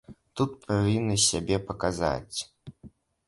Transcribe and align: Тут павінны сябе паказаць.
Тут 0.39 0.51
павінны 0.69 1.17
сябе 1.25 1.55
паказаць. 1.69 2.39